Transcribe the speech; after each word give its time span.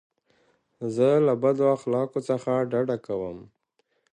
زه 0.95 1.09
له 1.27 1.33
بد 1.43 1.57
اخلاقو 1.75 2.19
څخه 2.29 2.51
ډډه 2.71 2.97
کوم. 3.05 3.37